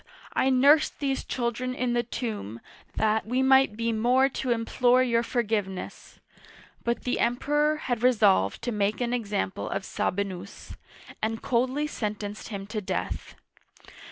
[0.33, 2.59] I nursed these children in the tomb,
[2.95, 6.19] that we might be more to implore your forgiveness!
[6.83, 10.75] But the Emperor had resolved to make an example of Sabi nus,
[11.21, 13.35] and coldly sentenced him to death.